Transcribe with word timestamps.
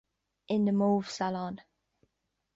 In 0.47 0.65
the 0.65 0.71
mauve 0.71 1.11
salon. 1.11 1.61